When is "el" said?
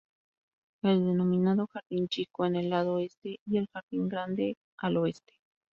0.81-1.05, 2.55-2.71, 3.57-3.67